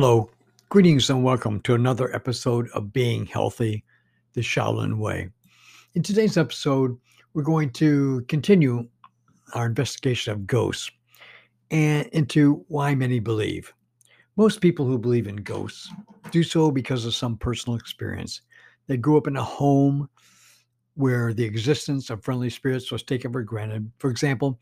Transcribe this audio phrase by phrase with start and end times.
[0.00, 0.30] Hello,
[0.68, 3.82] greetings, and welcome to another episode of Being Healthy
[4.32, 5.28] the Shaolin Way.
[5.96, 6.96] In today's episode,
[7.34, 8.88] we're going to continue
[9.54, 10.88] our investigation of ghosts
[11.72, 13.74] and into why many believe.
[14.36, 15.90] Most people who believe in ghosts
[16.30, 18.42] do so because of some personal experience.
[18.86, 20.08] They grew up in a home
[20.94, 24.60] where the existence of friendly spirits was taken for granted, for example,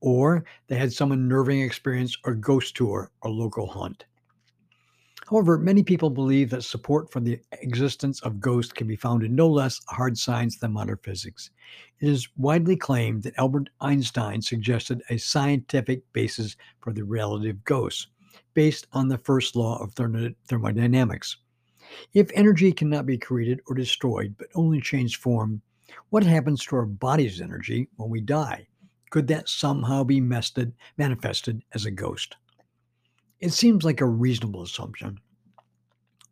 [0.00, 4.06] or they had some unnerving experience or ghost tour or local hunt.
[5.30, 9.34] However, many people believe that support for the existence of ghosts can be found in
[9.34, 11.50] no less hard science than modern physics.
[12.00, 17.64] It is widely claimed that Albert Einstein suggested a scientific basis for the reality of
[17.64, 18.08] ghosts,
[18.54, 21.36] based on the first law of thermodynamics.
[22.14, 25.62] If energy cannot be created or destroyed, but only change form,
[26.10, 28.66] what happens to our body's energy when we die?
[29.10, 32.36] Could that somehow be manifested as a ghost?
[33.42, 35.18] It seems like a reasonable assumption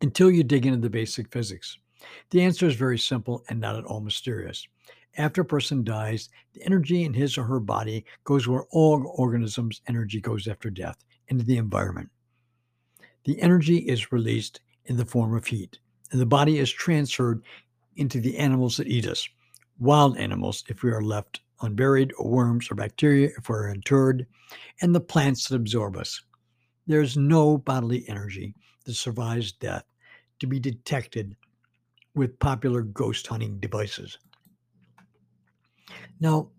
[0.01, 1.77] until you dig into the basic physics.
[2.29, 4.65] The answer is very simple and not at all mysterious.
[5.17, 9.81] After a person dies, the energy in his or her body goes where all organisms'
[9.89, 12.09] energy goes after death into the environment.
[13.25, 15.79] The energy is released in the form of heat,
[16.13, 17.43] and the body is transferred
[17.97, 19.27] into the animals that eat us
[19.79, 24.25] wild animals if we are left unburied, or worms or bacteria if we're interred,
[24.81, 26.21] and the plants that absorb us.
[26.87, 29.85] There's no bodily energy that survives death
[30.39, 31.35] to be detected
[32.15, 34.17] with popular ghost hunting devices.
[36.19, 36.49] Now,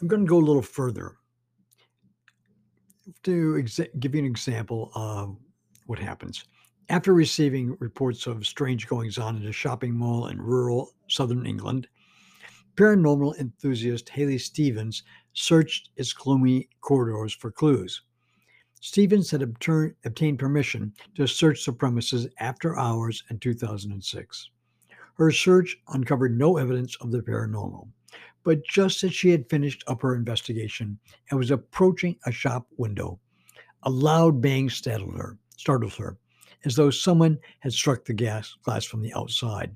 [0.00, 1.16] I'm going to go a little further
[3.22, 3.62] to
[3.98, 5.36] give you an example of
[5.86, 6.44] what happens.
[6.88, 11.88] After receiving reports of strange goings on in a shopping mall in rural southern England,
[12.76, 15.02] paranormal enthusiast Hayley Stephens
[15.32, 18.02] searched its gloomy corridors for clues.
[18.84, 24.50] Stephens had obtained permission to search the premises after hours in 2006.
[25.14, 27.88] Her search uncovered no evidence of the paranormal,
[28.42, 30.98] but just as she had finished up her investigation
[31.30, 33.18] and was approaching a shop window,
[33.84, 36.18] a loud bang startled her, startled her,
[36.66, 39.74] as though someone had struck the gas glass from the outside.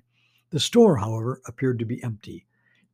[0.50, 2.44] The store, however, appeared to be empty.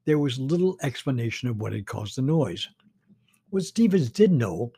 [0.05, 2.69] There was little explanation of what had caused the noise.
[3.51, 4.71] What Stephens did know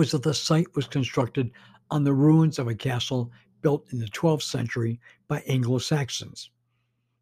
[0.00, 1.50] was that the site was constructed
[1.90, 3.30] on the ruins of a castle
[3.60, 6.48] built in the 12th century by Anglo Saxons.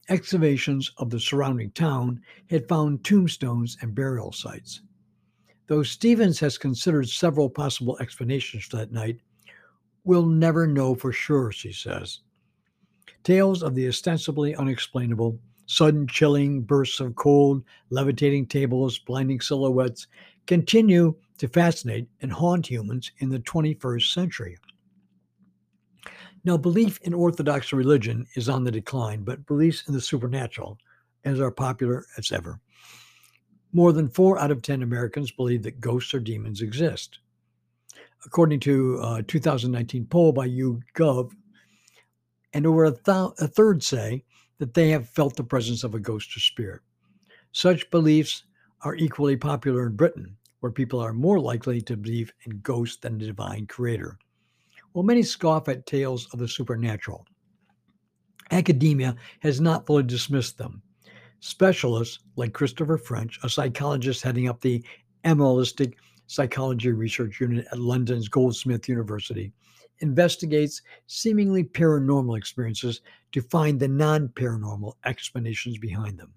[0.08, 4.82] Excavations of the surrounding town had found tombstones and burial sites.
[5.66, 9.18] Though Stephens has considered several possible explanations for that night,
[10.04, 12.20] we'll never know for sure, she says.
[13.24, 15.36] Tales of the ostensibly unexplainable,
[15.66, 20.06] sudden chilling bursts of cold, levitating tables, blinding silhouettes,
[20.46, 24.58] continue to fascinate and haunt humans in the 21st century.
[26.44, 30.78] Now, belief in Orthodox religion is on the decline, but beliefs in the supernatural
[31.24, 32.60] as are popular as ever.
[33.72, 37.18] More than four out of 10 Americans believe that ghosts or demons exist.
[38.24, 41.32] According to uh, a 2019 poll by YouGov,
[42.54, 44.24] and over a, th- a third say
[44.58, 46.80] that they have felt the presence of a ghost or spirit.
[47.52, 48.44] Such beliefs
[48.82, 53.18] are equally popular in Britain, where people are more likely to believe in ghosts than
[53.18, 54.18] the divine creator.
[54.92, 57.26] While many scoff at tales of the supernatural,
[58.50, 60.82] academia has not fully dismissed them.
[61.40, 64.82] Specialists like Christopher French, a psychologist heading up the
[65.24, 65.94] Anomalistic
[66.26, 69.52] Psychology Research Unit at London's Goldsmith University,
[70.00, 73.00] investigates seemingly paranormal experiences
[73.32, 76.32] to find the non paranormal explanations behind them.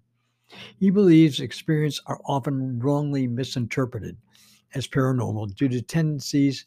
[0.80, 4.18] He believes experiences are often wrongly misinterpreted
[4.74, 6.66] as paranormal due to tendencies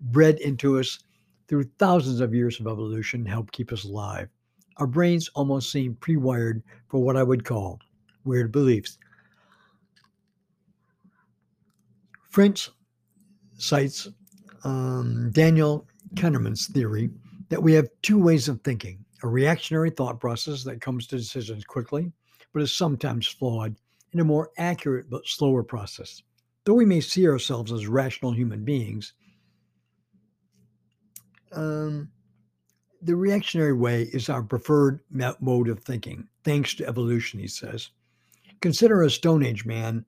[0.00, 0.98] bred into us
[1.48, 4.28] through thousands of years of evolution to help keep us alive.
[4.76, 7.80] Our brains almost seem pre wired for what I would call
[8.24, 8.98] weird beliefs.
[12.30, 12.70] French
[13.56, 14.08] cites
[14.64, 17.10] um, Daniel Kahneman's theory
[17.48, 21.64] that we have two ways of thinking a reactionary thought process that comes to decisions
[21.64, 22.12] quickly,
[22.52, 23.76] but is sometimes flawed,
[24.12, 26.22] in a more accurate but slower process.
[26.64, 29.12] Though we may see ourselves as rational human beings,
[31.52, 32.10] um,
[33.02, 37.90] the reactionary way is our preferred mode of thinking, thanks to evolution, he says.
[38.60, 40.04] Consider a Stone Age man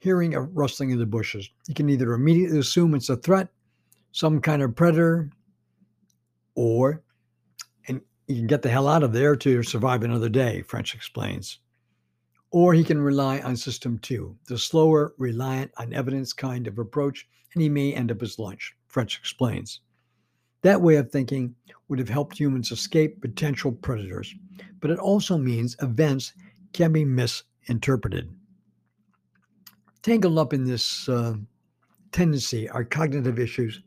[0.00, 1.48] hearing a rustling in the bushes.
[1.68, 3.48] He can either immediately assume it's a threat,
[4.10, 5.30] some kind of predator,
[6.54, 7.02] or
[7.86, 11.60] and you can get the hell out of there to survive another day, French explains.
[12.52, 17.26] Or he can rely on system two, the slower, reliant on evidence kind of approach,
[17.54, 18.74] and he may end up as lunch.
[18.88, 19.80] French explains.
[20.60, 21.54] That way of thinking
[21.88, 24.34] would have helped humans escape potential predators,
[24.80, 26.34] but it also means events
[26.72, 28.30] can be misinterpreted.
[30.02, 31.34] Tangled up in this uh,
[32.12, 33.80] tendency are cognitive issues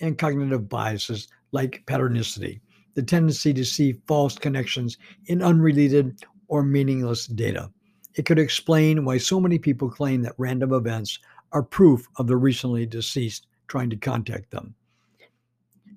[0.00, 2.60] and cognitive biases like patternicity,
[2.94, 7.70] the tendency to see false connections in unrelated or meaningless data.
[8.14, 11.18] It could explain why so many people claim that random events
[11.52, 14.74] are proof of the recently deceased trying to contact them.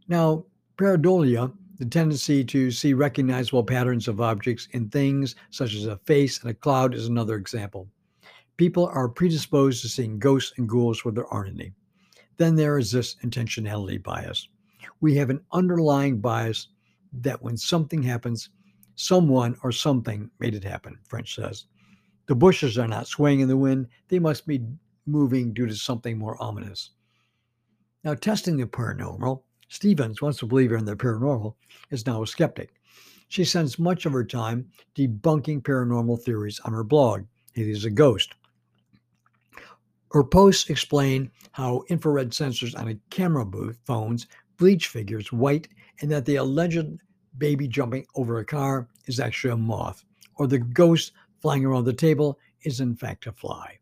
[0.08, 0.46] Now,
[0.78, 6.42] pareidolia, the tendency to see recognizable patterns of objects in things such as a face
[6.42, 7.88] and a cloud, is another example.
[8.56, 11.74] People are predisposed to seeing ghosts and ghouls where there aren't any.
[12.38, 14.48] Then there is this intentionality bias.
[15.02, 16.70] We have an underlying bias
[17.12, 18.50] that when something happens,
[18.96, 21.66] someone or something made it happen, French says.
[22.28, 24.66] The bushes are not swaying in the wind, they must be
[25.06, 26.92] moving due to something more ominous.
[28.04, 31.56] Now, testing the paranormal, Stephens, once a believer in the paranormal,
[31.92, 32.74] is now a skeptic.
[33.28, 37.26] She spends much of her time debunking paranormal theories on her blog,
[37.56, 38.36] It is a Ghost.
[40.12, 44.28] Her posts explain how infrared sensors on a camera booth phones
[44.58, 45.68] bleach figures white
[46.02, 47.02] and that the alleged
[47.38, 50.06] baby jumping over a car is actually a moth,
[50.36, 51.12] or the ghost
[51.46, 53.78] flying around the table is in fact a fly.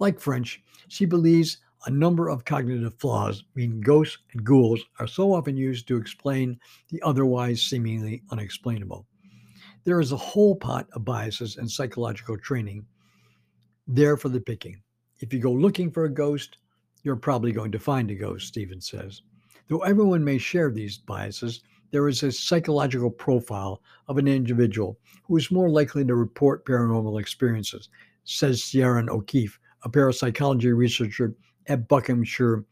[0.00, 5.32] Like French, she believes a number of cognitive flaws, meaning ghosts and ghouls, are so
[5.32, 6.58] often used to explain
[6.88, 9.06] the otherwise seemingly unexplainable.
[9.84, 12.84] There is a whole pot of biases and psychological training
[13.86, 14.82] there for the picking.
[15.20, 16.58] If you go looking for a ghost,
[17.04, 19.22] you're probably going to find a ghost, Stephens says.
[19.68, 25.36] Though everyone may share these biases, there is a psychological profile of an individual who
[25.36, 27.88] is more likely to report paranormal experiences,
[28.24, 31.34] says Ciarán O'Keeffe, a parapsychology researcher
[31.66, 32.64] at Buckinghamshire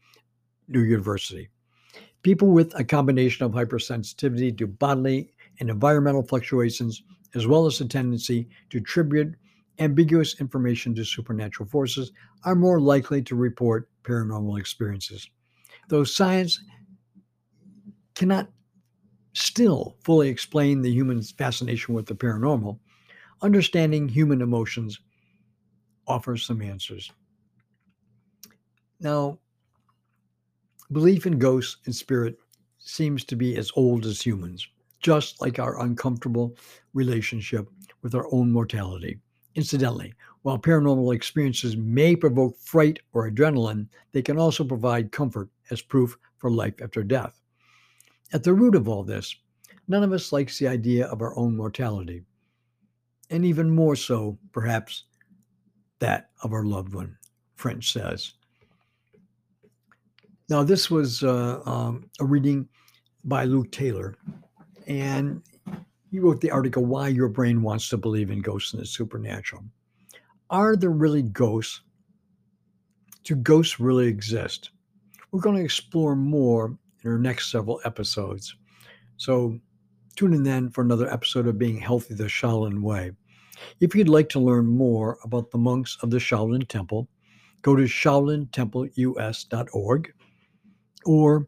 [0.67, 1.49] New University.
[2.23, 7.03] People with a combination of hypersensitivity to bodily and environmental fluctuations,
[7.35, 9.35] as well as a tendency to attribute
[9.79, 12.11] ambiguous information to supernatural forces,
[12.43, 15.29] are more likely to report paranormal experiences.
[15.87, 16.59] Though science
[18.15, 18.49] cannot
[19.37, 22.79] still fully explain the human's fascination with the paranormal,
[23.41, 24.99] understanding human emotions
[26.07, 27.11] offers some answers.
[28.99, 29.37] Now,
[30.91, 32.37] belief in ghosts and spirit
[32.79, 34.67] seems to be as old as humans,
[35.01, 36.57] just like our uncomfortable
[36.93, 37.69] relationship
[38.01, 39.19] with our own mortality.
[39.55, 45.81] Incidentally, while paranormal experiences may provoke fright or adrenaline, they can also provide comfort as
[45.81, 47.39] proof for life after death.
[48.33, 49.35] At the root of all this,
[49.87, 52.23] none of us likes the idea of our own mortality,
[53.29, 55.05] and even more so, perhaps,
[55.99, 57.17] that of our loved one,
[57.55, 58.33] French says.
[60.49, 62.67] Now, this was uh, um, a reading
[63.23, 64.15] by Luke Taylor,
[64.87, 65.41] and
[66.11, 69.63] he wrote the article Why Your Brain Wants to Believe in Ghosts and the Supernatural.
[70.49, 71.81] Are there really ghosts?
[73.23, 74.71] Do ghosts really exist?
[75.31, 76.77] We're going to explore more
[77.07, 78.55] our next several episodes.
[79.17, 79.59] So
[80.15, 83.11] tune in then for another episode of Being Healthy the Shaolin Way.
[83.79, 87.07] If you'd like to learn more about the monks of the Shaolin Temple,
[87.61, 90.13] go to shaolintempleus.org.
[91.05, 91.47] Or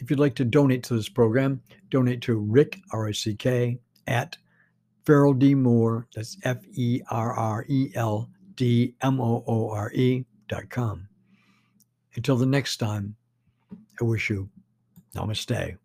[0.00, 3.78] if you'd like to donate to this program, donate to Rick, R I C K,
[4.06, 4.36] at
[5.04, 5.54] Ferrell D.
[5.54, 10.68] Moore, that's F E R R E L D M O O R E dot
[10.68, 11.08] com.
[12.14, 13.14] Until the next time,
[14.00, 14.48] I wish you
[15.14, 15.78] Namaste.